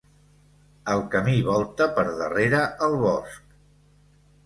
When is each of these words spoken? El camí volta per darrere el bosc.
El 0.93 1.03
camí 1.17 1.35
volta 1.51 1.89
per 1.99 2.07
darrere 2.09 2.65
el 2.89 3.01
bosc. 3.07 3.57